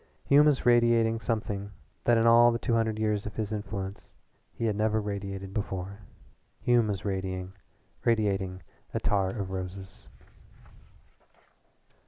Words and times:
Hume 0.25 0.47
was 0.47 0.65
radiating 0.65 1.19
something 1.19 1.69
that 2.05 2.17
in 2.17 2.25
all 2.25 2.51
the 2.51 2.57
two 2.57 2.73
hundred 2.73 2.97
years 2.97 3.27
of 3.27 3.35
his 3.35 3.51
influence 3.51 4.13
he 4.51 4.65
had 4.65 4.75
never 4.75 4.99
radiated 4.99 5.53
before. 5.53 5.99
Hume 6.59 6.87
was 6.87 7.05
radiating 7.05 8.63
attar 8.95 9.29
of 9.29 9.51
roses. 9.51 10.07